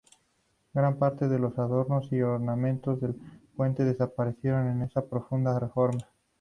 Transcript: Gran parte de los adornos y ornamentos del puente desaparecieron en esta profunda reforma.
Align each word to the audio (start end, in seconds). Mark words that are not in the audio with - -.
Gran 0.73 0.97
parte 0.97 1.27
de 1.27 1.37
los 1.37 1.59
adornos 1.59 2.11
y 2.11 2.23
ornamentos 2.23 2.99
del 2.99 3.13
puente 3.55 3.85
desaparecieron 3.85 4.65
en 4.67 4.81
esta 4.81 5.05
profunda 5.05 5.59
reforma. 5.59 6.07